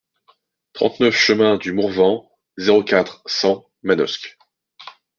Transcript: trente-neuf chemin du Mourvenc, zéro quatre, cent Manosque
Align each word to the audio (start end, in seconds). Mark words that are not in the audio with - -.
trente-neuf 0.73 1.13
chemin 1.15 1.57
du 1.57 1.73
Mourvenc, 1.73 2.27
zéro 2.57 2.83
quatre, 2.83 3.21
cent 3.27 3.67
Manosque 3.83 4.35